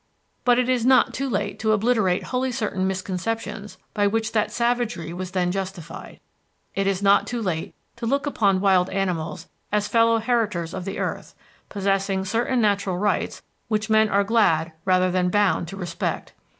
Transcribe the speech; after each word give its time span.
But 0.45 0.57
it 0.57 0.67
is 0.67 0.83
not 0.83 1.13
too 1.13 1.29
late 1.29 1.59
to 1.59 1.73
obliterate 1.73 2.23
wholly 2.23 2.51
certain 2.51 2.87
misconceptions 2.87 3.77
by 3.93 4.07
which 4.07 4.31
that 4.31 4.51
savagery 4.51 5.13
was 5.13 5.29
then 5.29 5.51
justified. 5.51 6.19
It 6.73 6.87
is 6.87 7.03
not 7.03 7.27
too 7.27 7.39
late 7.39 7.75
to 7.97 8.07
look 8.07 8.25
upon 8.25 8.61
wild 8.61 8.89
animals 8.89 9.47
as 9.71 9.87
fellow 9.87 10.17
heritors 10.17 10.73
of 10.73 10.85
the 10.85 10.97
earth, 10.97 11.35
possessing 11.69 12.25
certain 12.25 12.59
natural 12.59 12.97
rights 12.97 13.43
which 13.67 13.91
men 13.91 14.09
are 14.09 14.23
glad 14.23 14.71
rather 14.85 15.11
than 15.11 15.29
bound 15.29 15.67
to 15.67 15.77
respect. 15.77 16.33